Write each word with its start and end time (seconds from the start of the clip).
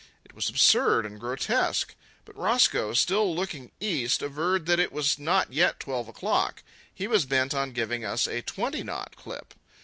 It 0.25 0.33
was 0.33 0.49
absurd 0.49 1.05
and 1.05 1.19
grotesque. 1.19 1.93
But 2.25 2.35
Roscoe, 2.35 2.95
still 2.95 3.35
looking 3.35 3.69
east, 3.79 4.23
averred 4.23 4.65
that 4.65 4.79
it 4.79 4.91
was 4.91 5.19
not 5.19 5.53
yet 5.53 5.79
twelve 5.79 6.07
o'clock. 6.07 6.63
He 6.91 7.05
was 7.05 7.27
bent 7.27 7.53
on 7.53 7.69
giving 7.71 8.03
us 8.03 8.25
a 8.25 8.41
twenty 8.41 8.81
knot 8.81 9.13
clip. 9.15 9.53